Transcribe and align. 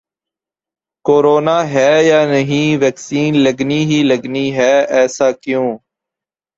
corona 1.05 1.57
ہے 1.73 1.91
یا 2.03 2.21
نہیں 2.25 2.67
ویکسین 2.81 3.31
لگنی 3.45 3.81
ہی 3.85 3.99
لگنی 4.03 4.47
ہے، 4.55 4.73
ایسا 4.97 5.27
کیوں 5.43 5.67